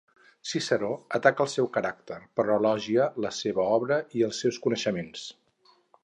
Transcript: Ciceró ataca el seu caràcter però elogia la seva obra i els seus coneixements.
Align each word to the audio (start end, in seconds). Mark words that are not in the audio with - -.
Ciceró 0.51 0.87
ataca 1.17 1.43
el 1.45 1.49
seu 1.55 1.67
caràcter 1.75 2.17
però 2.39 2.55
elogia 2.61 3.05
la 3.25 3.31
seva 3.41 3.65
obra 3.75 3.99
i 4.21 4.25
els 4.29 4.41
seus 4.45 4.59
coneixements. 4.67 5.27